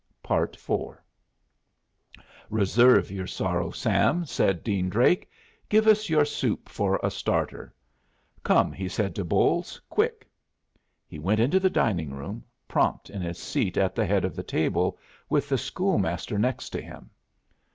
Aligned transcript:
IV 0.27 0.57
"Reserve 2.49 3.11
your 3.11 3.27
sorrow, 3.27 3.69
Sam," 3.69 4.25
said 4.25 4.63
Dean 4.63 4.89
Drake. 4.89 5.29
"Give 5.69 5.85
us 5.85 6.09
your 6.09 6.25
soup 6.25 6.67
for 6.69 6.99
a 7.03 7.11
starter. 7.11 7.71
Come," 8.41 8.71
he 8.73 8.89
said 8.89 9.13
to 9.13 9.23
Bolles. 9.23 9.79
"Quick." 9.91 10.27
He 11.07 11.19
went 11.19 11.39
into 11.39 11.59
the 11.59 11.69
dining 11.69 12.15
room, 12.15 12.43
prompt 12.67 13.11
in 13.11 13.21
his 13.21 13.37
seat 13.37 13.77
at 13.77 13.93
the 13.93 14.07
head 14.07 14.25
of 14.25 14.35
the 14.35 14.41
table, 14.41 14.97
with 15.29 15.47
the 15.49 15.57
school 15.59 15.99
master 15.99 16.39
next 16.39 16.71
to 16.71 16.81
him. 16.81 17.11